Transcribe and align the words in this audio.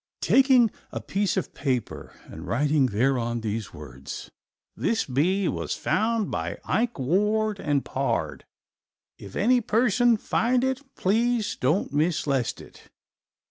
Taking 0.23 0.71
a 0.91 0.99
piece 0.99 1.37
of 1.37 1.53
paper 1.53 2.11
and 2.25 2.47
writing 2.47 2.87
thereon 2.87 3.41
these 3.41 3.71
words: 3.71 4.31
"This 4.75 5.05
bee 5.05 5.47
was 5.47 5.75
found 5.75 6.31
by 6.31 6.57
Ike 6.65 6.97
Ward 6.97 7.59
and 7.59 7.85
pard; 7.85 8.45
if 9.19 9.35
any 9.35 9.61
person 9.61 10.17
find 10.17 10.63
it 10.63 10.81
please 10.95 11.55
don't 11.55 11.93
mislest 11.93 12.59
it." 12.61 12.89